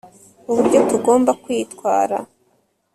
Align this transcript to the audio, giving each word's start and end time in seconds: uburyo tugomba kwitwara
uburyo 0.49 0.79
tugomba 0.89 1.31
kwitwara 1.43 2.17